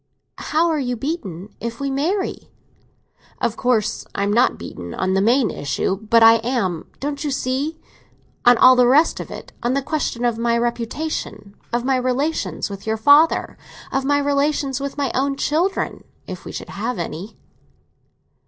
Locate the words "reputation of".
10.57-11.85